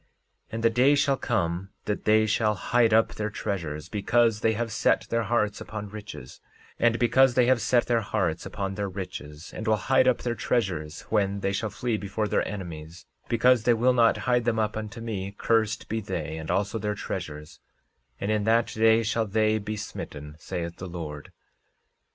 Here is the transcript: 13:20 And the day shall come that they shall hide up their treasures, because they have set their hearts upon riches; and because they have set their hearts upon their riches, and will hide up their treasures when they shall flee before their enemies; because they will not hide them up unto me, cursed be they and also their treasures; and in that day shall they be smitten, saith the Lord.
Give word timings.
13:20 0.47 0.53
And 0.53 0.63
the 0.63 0.69
day 0.71 0.95
shall 0.95 1.15
come 1.15 1.69
that 1.85 2.05
they 2.05 2.25
shall 2.25 2.55
hide 2.55 2.91
up 2.91 3.13
their 3.13 3.29
treasures, 3.29 3.87
because 3.87 4.39
they 4.39 4.53
have 4.53 4.71
set 4.71 5.05
their 5.11 5.21
hearts 5.21 5.61
upon 5.61 5.89
riches; 5.89 6.41
and 6.79 6.97
because 6.97 7.35
they 7.35 7.45
have 7.45 7.61
set 7.61 7.85
their 7.85 8.01
hearts 8.01 8.43
upon 8.43 8.73
their 8.73 8.89
riches, 8.89 9.53
and 9.53 9.67
will 9.67 9.75
hide 9.75 10.07
up 10.07 10.23
their 10.23 10.33
treasures 10.33 11.01
when 11.11 11.41
they 11.41 11.51
shall 11.51 11.69
flee 11.69 11.97
before 11.97 12.27
their 12.27 12.47
enemies; 12.47 13.05
because 13.29 13.61
they 13.61 13.75
will 13.75 13.93
not 13.93 14.17
hide 14.25 14.43
them 14.45 14.57
up 14.57 14.75
unto 14.75 14.99
me, 15.01 15.35
cursed 15.37 15.87
be 15.87 16.01
they 16.01 16.35
and 16.35 16.49
also 16.49 16.79
their 16.79 16.95
treasures; 16.95 17.59
and 18.19 18.31
in 18.31 18.43
that 18.43 18.65
day 18.73 19.03
shall 19.03 19.27
they 19.27 19.59
be 19.59 19.77
smitten, 19.77 20.35
saith 20.39 20.77
the 20.77 20.87
Lord. 20.89 21.31